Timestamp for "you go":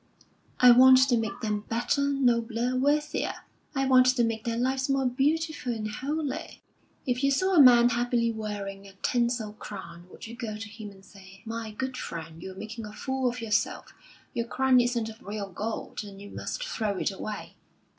10.25-10.57